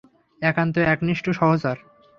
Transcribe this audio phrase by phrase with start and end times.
[0.41, 1.77] একান্ত একনিষ্ঠ সহচর।